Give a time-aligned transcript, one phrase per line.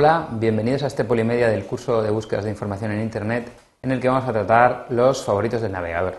[0.00, 3.50] Hola, bienvenidos a este Polimedia del curso de búsquedas de información en Internet
[3.82, 6.18] en el que vamos a tratar los favoritos del navegador.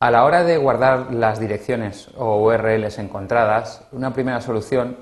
[0.00, 4.96] A la hora de guardar las direcciones o URLs encontradas, una primera solución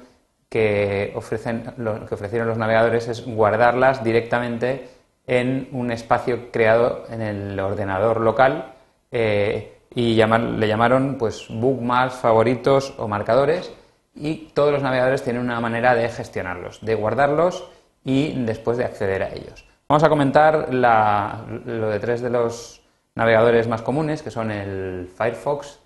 [0.50, 1.62] que, ofrecen,
[2.06, 4.90] que ofrecieron los navegadores es guardarlas directamente
[5.26, 8.74] en un espacio creado en el ordenador local
[9.10, 13.72] eh, y le llamaron pues, bookmarks, favoritos o marcadores
[14.14, 17.64] y todos los navegadores tienen una manera de gestionarlos, de guardarlos
[18.08, 19.66] y después de acceder a ellos.
[19.86, 22.82] Vamos a comentar lo de tres de los
[23.14, 25.78] navegadores más comunes, que son el Firefox,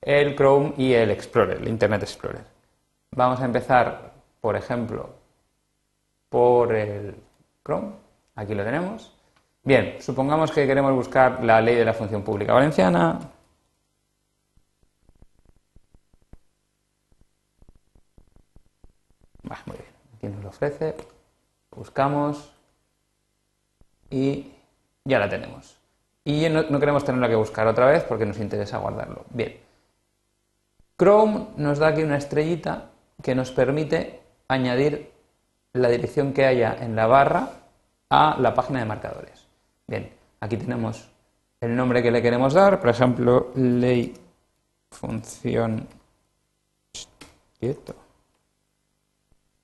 [0.00, 2.42] el Chrome y el Explorer, el Internet Explorer.
[3.12, 4.10] Vamos a empezar,
[4.40, 5.10] por ejemplo,
[6.28, 7.14] por el
[7.64, 7.92] Chrome.
[8.34, 9.14] Aquí lo tenemos.
[9.62, 13.20] Bien, supongamos que queremos buscar la ley de la función pública valenciana.
[19.66, 21.17] muy bien, aquí nos lo ofrece
[21.70, 22.52] buscamos
[24.10, 24.52] y
[25.04, 25.78] ya la tenemos.
[26.24, 29.24] Y no, queremos tenerla que buscar otra vez porque nos interesa guardarlo.
[29.30, 29.56] Bien.
[30.98, 32.90] Chrome nos da aquí una estrellita
[33.22, 35.12] que nos permite añadir
[35.72, 37.50] la dirección que haya en la barra
[38.10, 39.46] a la página de marcadores.
[39.86, 41.08] Bien, aquí tenemos
[41.60, 44.14] el nombre que le queremos dar, por ejemplo, ley
[44.90, 45.86] función
[47.58, 47.94] quieto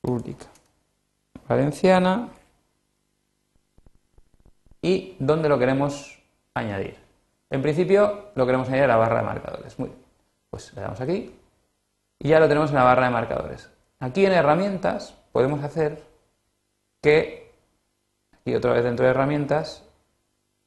[0.01, 0.47] pública
[1.49, 2.29] valenciana
[4.83, 6.23] y dónde lo queremos
[6.55, 6.97] añadir.
[7.51, 9.79] En principio lo queremos añadir a la barra de marcadores.
[9.79, 10.01] Muy bien.
[10.51, 11.35] Pues le damos aquí
[12.19, 13.71] y ya lo tenemos en la barra de marcadores.
[14.01, 16.03] Aquí en herramientas podemos hacer
[17.01, 17.53] que,
[18.45, 19.85] y otra vez dentro de herramientas,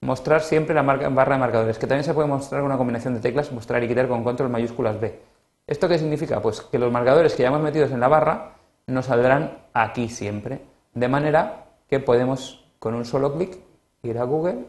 [0.02, 3.20] mostrar siempre la barra de marcadores, que también se puede mostrar con una combinación de
[3.20, 5.20] teclas, mostrar y quitar con control mayúsculas B.
[5.66, 6.42] ¿Esto qué significa?
[6.42, 8.57] Pues que los marcadores que ya hemos metido en la barra
[8.88, 10.62] nos saldrán aquí siempre.
[10.94, 13.58] De manera que podemos con un solo clic
[14.04, 14.66] ir a Google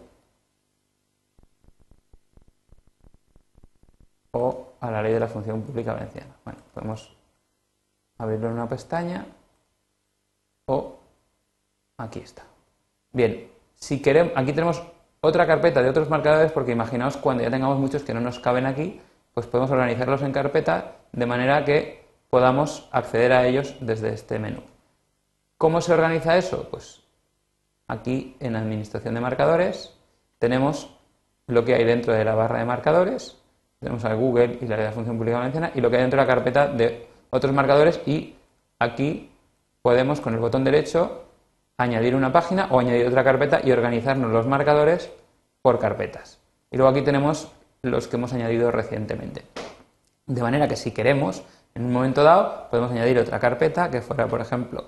[4.32, 6.34] o a la ley de la función pública valenciana.
[6.44, 7.16] Bueno, podemos
[8.18, 9.26] abrirlo en una pestaña
[10.66, 10.98] o
[11.96, 12.42] aquí está.
[13.12, 14.82] Bien, si queremos, aquí tenemos
[15.20, 18.66] otra carpeta de otros marcadores porque imaginaos cuando ya tengamos muchos que no nos caben
[18.66, 19.00] aquí,
[19.32, 24.62] pues podemos organizarlos en carpeta de manera que podamos acceder a ellos desde este menú.
[25.56, 26.68] ¿Cómo se organiza eso?
[26.70, 27.02] Pues
[27.86, 29.94] aquí en Administración de Marcadores
[30.38, 30.94] tenemos
[31.46, 33.36] lo que hay dentro de la barra de marcadores,
[33.80, 36.26] tenemos a Google y la de función pública valenciana y lo que hay dentro de
[36.26, 38.34] la carpeta de otros marcadores y
[38.78, 39.30] aquí
[39.82, 41.24] podemos con el botón derecho
[41.78, 45.10] añadir una página o añadir otra carpeta y organizarnos los marcadores
[45.62, 46.38] por carpetas.
[46.70, 47.50] Y luego aquí tenemos
[47.82, 49.44] los que hemos añadido recientemente.
[50.26, 51.44] De manera que si queremos
[51.78, 54.84] en un momento dado podemos añadir otra carpeta que fuera, por ejemplo,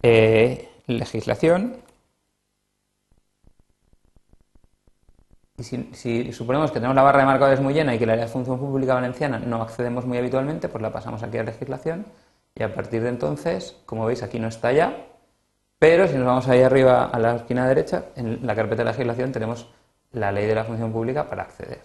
[0.00, 1.76] eh, legislación.
[5.56, 8.26] Y si, suponemos que tenemos la barra de marcadores muy llena y que la área
[8.26, 12.06] de función pública valenciana no accedemos muy habitualmente, pues la pasamos aquí a legislación
[12.54, 15.06] y a partir de entonces, como veis, aquí no está ya,
[15.80, 19.32] pero si nos vamos ahí arriba a la esquina derecha, en la carpeta de legislación
[19.32, 19.68] tenemos
[20.12, 21.80] la ley de la función pública para acceder.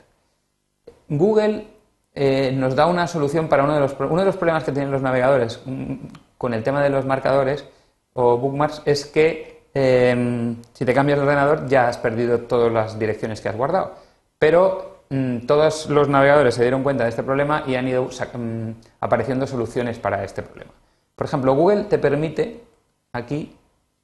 [1.07, 1.78] Google
[2.21, 4.91] eh, nos da una solución para uno de, los, uno de los problemas que tienen
[4.91, 5.93] los navegadores mm,
[6.37, 7.63] con el tema de los marcadores
[8.11, 12.99] o bookmarks es que em, si te cambias de ordenador ya has perdido todas las
[12.99, 13.93] direcciones que has guardado.
[14.37, 18.71] Pero mm, todos los navegadores se dieron cuenta de este problema y han ido mm,
[18.99, 20.73] apareciendo soluciones para este problema.
[21.15, 22.65] Por ejemplo, Google te permite
[23.13, 23.55] aquí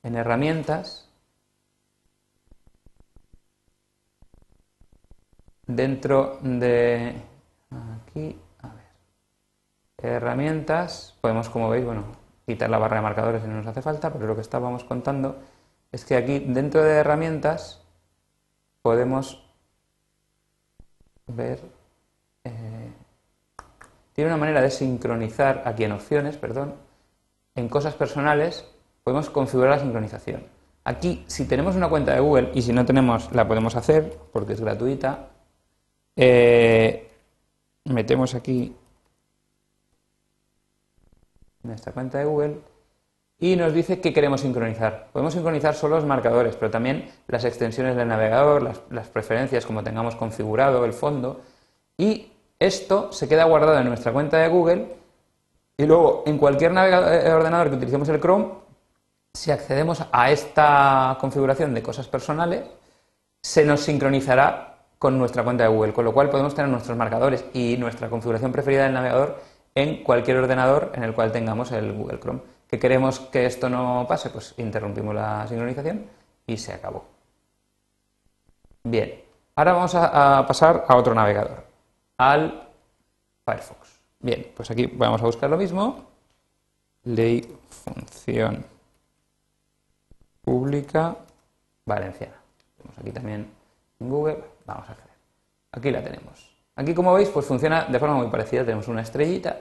[0.04, 1.10] en herramientas
[5.68, 7.35] dentro de
[8.16, 12.04] aquí, a ver, herramientas, podemos, como veis, bueno,
[12.46, 15.38] quitar la barra de marcadores si no nos hace falta, pero lo que estábamos contando
[15.92, 17.84] es que aquí, dentro de herramientas,
[18.82, 19.44] podemos
[21.28, 21.60] ver,
[22.44, 22.92] eh,
[24.14, 26.76] tiene una manera de sincronizar, aquí en opciones, perdón,
[27.56, 28.66] en cosas personales,
[29.04, 30.44] podemos configurar la sincronización.
[30.86, 34.54] Aquí, si tenemos una cuenta de Google y si no tenemos, la podemos hacer porque
[34.54, 35.30] es gratuita.
[36.16, 37.15] Eh,
[37.86, 38.76] metemos aquí
[41.64, 42.58] nuestra cuenta de Google
[43.38, 45.10] y nos dice que queremos sincronizar.
[45.12, 50.16] Podemos sincronizar solo los marcadores, pero también las extensiones del navegador, las, preferencias como tengamos
[50.16, 51.42] configurado, el fondo.
[51.98, 54.96] Y esto se queda guardado en nuestra cuenta de Google
[55.78, 58.48] y luego en cualquier eh, ordenador que utilicemos el Chrome,
[59.34, 62.64] si accedemos a esta configuración de cosas personales,
[63.42, 67.46] se nos sincronizará con nuestra cuenta de Google, con lo cual podemos tener nuestros marcadores
[67.54, 69.40] y nuestra configuración preferida del navegador
[69.76, 72.42] en cualquier ordenador en el cual tengamos el Google Chrome.
[72.68, 76.06] que queremos que esto no pase, pues interrumpimos la sincronización
[76.48, 77.06] y se acabó.
[78.84, 79.24] Bien,
[79.56, 81.66] ahora vamos a, pasar a otro navegador,
[82.18, 82.70] al
[83.46, 84.00] Firefox.
[84.20, 86.06] Bien, pues aquí vamos a buscar lo mismo,
[87.04, 88.66] ley función
[90.42, 91.18] pública
[91.86, 92.36] valenciana.
[92.78, 93.52] Tenemos aquí también
[94.00, 95.06] en Google, vamos a hacer.
[95.72, 96.56] Aquí la tenemos.
[96.76, 98.64] Aquí, como veis, pues funciona de forma muy parecida.
[98.64, 99.58] Tenemos una estrellita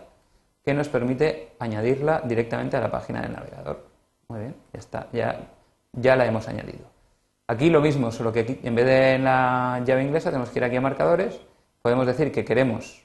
[0.64, 3.86] que nos permite añadirla directamente a la página del navegador.
[4.28, 5.38] Muy bien, ya está, ya,
[5.92, 6.86] ya la hemos añadido.
[7.46, 10.64] Aquí lo mismo, solo que aquí, en vez de la llave inglesa tenemos que ir
[10.64, 11.38] aquí a marcadores.
[11.82, 13.04] Podemos decir que queremos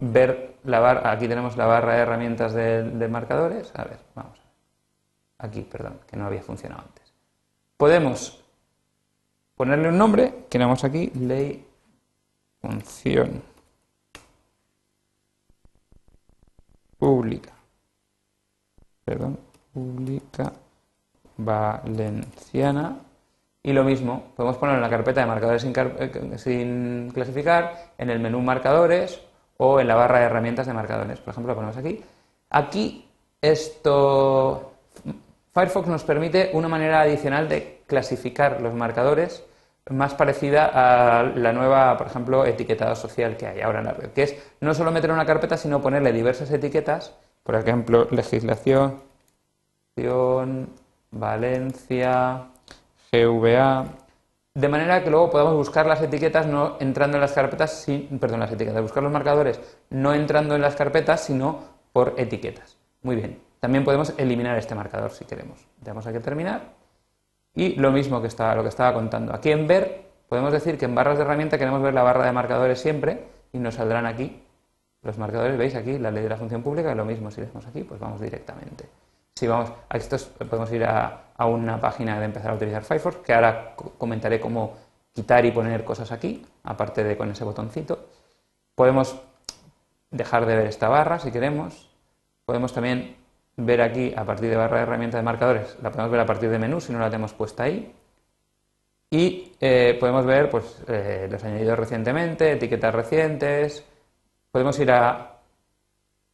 [0.00, 3.72] ver la barra, aquí tenemos la barra de herramientas de, de marcadores.
[3.76, 4.40] A ver, vamos.
[5.38, 7.14] Aquí, perdón, que no había funcionado antes.
[7.76, 8.44] Podemos
[9.60, 11.62] ponerle un nombre, que tenemos aquí, ley
[12.62, 13.42] función
[16.96, 17.52] pública,
[19.04, 19.38] perdón,
[19.74, 20.54] pública
[21.36, 23.00] valenciana.
[23.62, 28.08] Y lo mismo, podemos ponerlo en la carpeta de marcadores sin, eh, sin, clasificar, en
[28.08, 29.20] el menú marcadores
[29.58, 31.20] o en la barra de herramientas de marcadores.
[31.20, 32.02] Por ejemplo, lo ponemos aquí.
[32.48, 33.06] Aquí
[33.42, 34.72] esto,
[35.52, 39.44] Firefox nos permite una manera adicional de clasificar los marcadores
[39.90, 44.10] más parecida a la nueva, por ejemplo, etiquetado social que hay ahora en la red,
[44.10, 49.02] que es no solo meter una carpeta, sino ponerle diversas etiquetas, por ejemplo, legislación,
[51.10, 52.46] Valencia,
[53.12, 53.84] GVA,
[54.54, 58.40] de manera que luego podamos buscar las etiquetas no entrando en las carpetas, sin, perdón,
[58.40, 59.60] las etiquetas, buscar los marcadores
[59.90, 61.60] no entrando en las carpetas, sino
[61.92, 62.76] por etiquetas.
[63.02, 63.40] Muy bien.
[63.60, 65.66] También podemos eliminar este marcador si queremos.
[65.80, 66.79] Damos aquí a terminar
[67.54, 69.34] y lo mismo que estaba, lo que estaba contando.
[69.34, 72.32] Aquí en ver, podemos decir que en barras de herramienta queremos ver la barra de
[72.32, 74.42] marcadores siempre y nos saldrán aquí
[75.02, 75.58] los marcadores.
[75.58, 76.94] ¿Veis aquí la ley de la función pública?
[76.94, 78.88] Lo mismo, si le damos aquí, pues vamos directamente.
[79.34, 83.32] Si vamos a estos, podemos ir a, una página de empezar a utilizar Firefox, que
[83.32, 84.76] ahora comentaré cómo
[85.12, 88.06] quitar y poner cosas aquí, aparte de con ese botoncito.
[88.74, 89.18] Podemos
[90.10, 91.90] dejar de ver esta barra si queremos.
[92.44, 93.16] Podemos también
[93.64, 96.50] ver aquí a partir de barra de herramientas de marcadores, la podemos ver a partir
[96.50, 97.94] de menú si no la tenemos puesta ahí.
[99.10, 103.84] Y eh, podemos ver pues, eh, los añadidos recientemente, etiquetas recientes.
[104.52, 105.38] Podemos ir a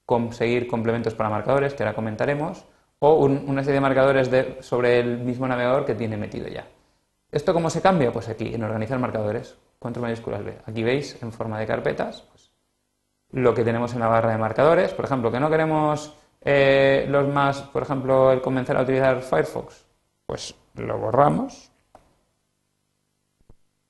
[0.04, 2.64] conseguir complementos para marcadores, que ahora comentaremos,
[2.98, 4.30] o una serie de marcadores
[4.60, 6.66] sobre el mismo navegador que tiene metido ya.
[7.30, 8.12] ¿Esto cómo se cambia?
[8.12, 10.58] Pues aquí, en organizar marcadores, control mayúsculas B.
[10.64, 12.52] Aquí veis, en forma de carpetas, pues,
[13.32, 14.92] lo que tenemos en la barra de marcadores.
[14.92, 16.14] Por ejemplo, que no queremos
[16.48, 19.84] eh, los más, por ejemplo, el comenzar a utilizar Firefox,
[20.26, 21.72] pues lo borramos.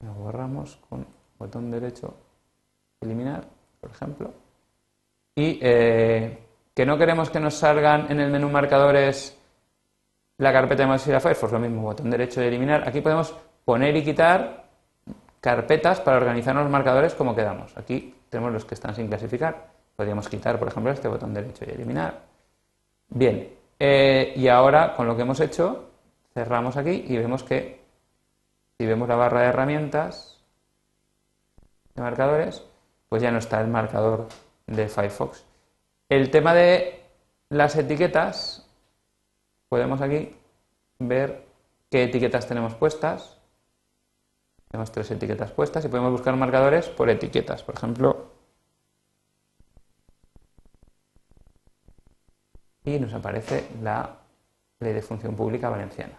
[0.00, 1.06] Lo borramos con
[1.38, 2.14] botón derecho,
[3.02, 3.44] eliminar,
[3.78, 4.32] por ejemplo.
[5.34, 6.38] Y eh,
[6.74, 9.38] que no queremos que nos salgan en el menú marcadores
[10.38, 12.88] la carpeta de a Firefox, lo mismo, botón derecho de eliminar.
[12.88, 13.34] Aquí podemos
[13.66, 14.64] poner y quitar
[15.42, 17.76] carpetas para organizar los marcadores como quedamos.
[17.76, 19.68] Aquí tenemos los que están sin clasificar.
[19.94, 22.35] Podríamos quitar, por ejemplo, este botón derecho y eliminar.
[23.08, 25.90] Bien, eh, y ahora con lo que hemos hecho,
[26.34, 27.80] cerramos aquí y vemos que
[28.78, 30.38] si vemos la barra de herramientas
[31.94, 32.62] de marcadores,
[33.08, 34.28] pues ya no está el marcador
[34.66, 35.44] de Firefox.
[36.08, 37.02] El tema de
[37.48, 38.68] las etiquetas,
[39.68, 40.36] podemos aquí
[40.98, 41.46] ver
[41.90, 43.38] qué etiquetas tenemos puestas.
[44.68, 47.62] Tenemos tres etiquetas puestas y podemos buscar marcadores por etiquetas.
[47.62, 48.35] Por ejemplo,
[52.86, 54.08] y nos aparece la
[54.80, 56.14] ley de función pública valenciana.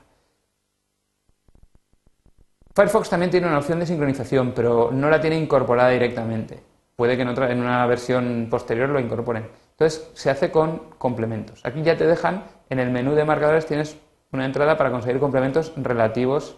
[2.76, 6.62] Firefox también tiene una opción de sincronización, pero no la tiene incorporada directamente.
[6.96, 9.50] Puede que en, otra, en una versión posterior lo incorporen.
[9.72, 11.66] Entonces se hace con complementos.
[11.66, 13.98] Aquí ya te dejan, en el menú de marcadores tienes
[14.32, 16.58] una entrada para conseguir complementos relativos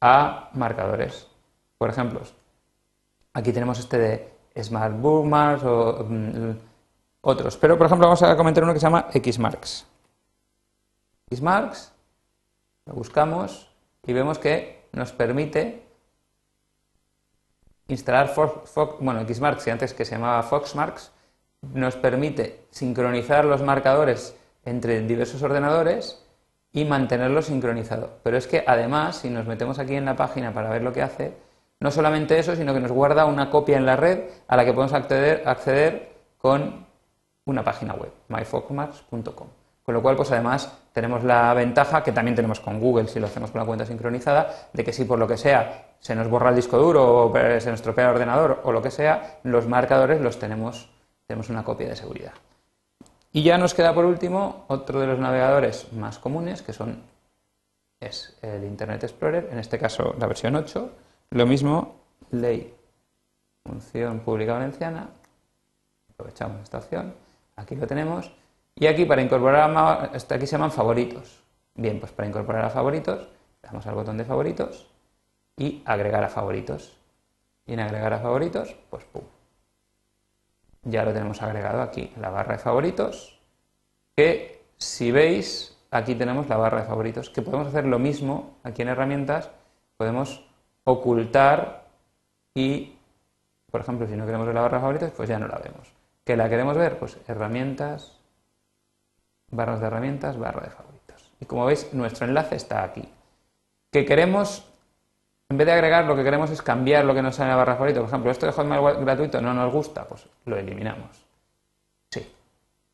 [0.00, 1.28] a marcadores.
[1.78, 2.22] Por ejemplo,
[3.34, 6.50] aquí tenemos este de Smart Bookmarks o mm,
[7.22, 7.56] otros.
[7.56, 9.86] Pero, por ejemplo, vamos a comentar uno que se llama Xmarks.
[11.34, 11.92] Xmarks,
[12.84, 13.70] lo buscamos
[14.06, 15.86] y vemos que nos permite
[17.88, 21.12] instalar Fox, bueno, Xmarks, que antes que se llamaba Foxmarks,
[21.62, 26.24] nos permite sincronizar los marcadores entre diversos ordenadores
[26.72, 28.18] y mantenerlo sincronizado.
[28.22, 31.02] Pero es que además, si nos metemos aquí en la página para ver lo que
[31.02, 31.34] hace,
[31.80, 34.72] no solamente eso, sino que nos guarda una copia en la red a la que
[34.72, 36.86] podemos acceder con
[37.44, 39.48] una página web, myfocmax.com.
[39.82, 43.26] Con lo cual, pues además tenemos la ventaja que también tenemos con Google si lo
[43.26, 46.50] hacemos con la cuenta sincronizada, de que si por lo que sea se nos borra
[46.50, 50.20] el disco duro o se nos estropea el ordenador o lo que sea, los marcadores
[50.20, 50.88] los tenemos,
[51.26, 52.32] tenemos una copia de seguridad.
[53.32, 57.02] Y ya nos queda por último otro de los navegadores más comunes, que son
[58.02, 60.90] es el Internet Explorer, en este caso la versión 8.
[61.30, 61.94] Lo mismo,
[62.30, 62.74] ley,
[63.64, 65.08] función pública valenciana.
[66.10, 67.14] Aprovechamos esta opción.
[67.62, 68.30] Aquí lo tenemos.
[68.74, 69.70] Y aquí para incorporar,
[70.14, 71.42] aquí se llaman favoritos.
[71.74, 73.28] Bien, pues para incorporar a favoritos,
[73.62, 74.90] damos al botón de favoritos
[75.56, 76.98] y agregar a favoritos.
[77.66, 79.22] Y en agregar a favoritos, pues pum.
[80.82, 83.38] Ya lo tenemos agregado aquí, la barra de favoritos,
[84.16, 88.82] que si veis, aquí tenemos la barra de favoritos, que podemos hacer lo mismo aquí
[88.82, 89.50] en herramientas,
[89.96, 90.44] podemos
[90.82, 91.86] ocultar
[92.52, 92.96] y,
[93.70, 96.01] por ejemplo, si no queremos la barra de favoritos, pues ya no la vemos.
[96.24, 96.98] ¿Que la queremos ver?
[96.98, 98.18] Pues herramientas,
[99.50, 101.32] barras de herramientas, barra de favoritos.
[101.40, 103.08] Y como veis, nuestro enlace está aquí.
[103.90, 104.72] ¿Que queremos
[105.52, 107.56] en vez de agregar, lo que queremos es cambiar lo que nos sale en la
[107.56, 108.00] barra de favoritos.
[108.00, 111.26] Por ejemplo, esto de Hotmail gratuito no nos gusta, pues lo eliminamos.
[112.10, 112.26] Sí.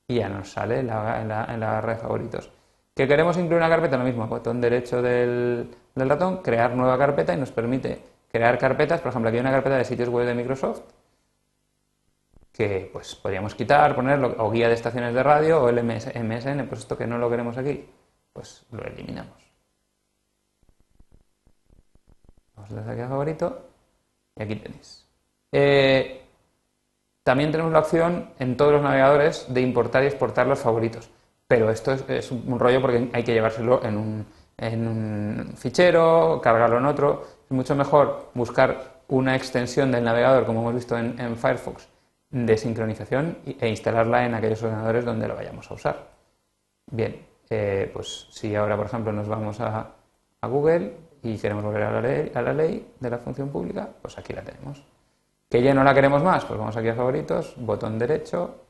[0.08, 2.50] Y ya nos sale en la, barra de favoritos.
[2.97, 3.97] ¿Que queremos incluir una carpeta?
[3.97, 9.00] Lo mismo, botón derecho del, ratón, crear nueva carpeta y nos permite crear carpetas.
[9.02, 10.80] Por ejemplo, aquí hay una carpeta de sitios web de Microsoft
[12.59, 16.81] que pues podríamos quitar, ponerlo, o guía de estaciones de radio o el MSN, pues
[16.81, 17.88] esto que no lo queremos aquí,
[18.33, 19.38] pues lo eliminamos.
[22.57, 23.69] Vamos aquí a favorito
[24.37, 25.07] y aquí tenéis.
[25.53, 26.21] Eh,
[27.23, 31.09] también tenemos la opción en todos los navegadores de importar y exportar los favoritos,
[31.47, 33.97] pero esto es, un rollo porque hay que llevárselo en
[34.88, 37.25] un fichero, cargarlo en otro.
[37.45, 41.88] Es mucho mejor buscar una extensión del navegador, como hemos visto en, Firefox,
[42.30, 46.08] de sincronización e instalarla en aquellos ordenadores donde lo vayamos a usar.
[46.90, 49.94] Bien, eh, pues si ahora, por ejemplo, nos vamos a
[50.42, 54.16] Google, y queremos volver a la, ley, a la ley de la función pública, pues
[54.18, 54.82] aquí la tenemos.
[55.49, 56.44] ¿Que ya no la queremos más?
[56.44, 58.64] Pues vamos aquí a favoritos, botón derecho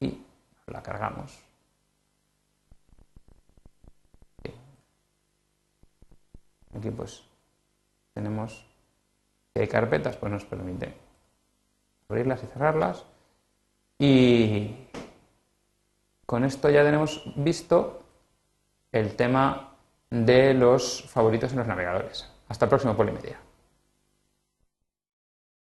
[0.00, 0.22] y
[0.66, 1.38] la cargamos.
[6.74, 7.22] Aquí pues
[8.14, 8.66] tenemos
[9.52, 10.94] que hay carpetas, pues nos permite
[12.12, 13.06] abrirlas y cerrarlas.
[13.98, 14.86] Y
[16.26, 18.02] con esto ya tenemos visto
[18.92, 19.74] el tema
[20.10, 22.30] de los favoritos en los navegadores.
[22.48, 23.38] Hasta el próximo Polimedia.